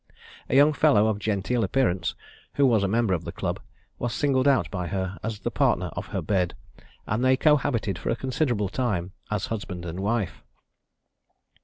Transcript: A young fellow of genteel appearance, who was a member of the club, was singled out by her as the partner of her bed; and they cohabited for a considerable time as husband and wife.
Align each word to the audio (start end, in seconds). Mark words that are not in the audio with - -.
A 0.49 0.55
young 0.55 0.73
fellow 0.73 1.05
of 1.05 1.19
genteel 1.19 1.63
appearance, 1.63 2.15
who 2.55 2.65
was 2.65 2.81
a 2.83 2.87
member 2.87 3.13
of 3.13 3.23
the 3.23 3.31
club, 3.31 3.59
was 3.99 4.15
singled 4.15 4.47
out 4.47 4.67
by 4.71 4.87
her 4.87 5.19
as 5.21 5.37
the 5.41 5.51
partner 5.51 5.91
of 5.95 6.07
her 6.07 6.23
bed; 6.23 6.55
and 7.05 7.23
they 7.23 7.37
cohabited 7.37 7.99
for 7.99 8.09
a 8.09 8.15
considerable 8.15 8.67
time 8.69 9.11
as 9.29 9.45
husband 9.53 9.85
and 9.85 9.99
wife. 9.99 10.43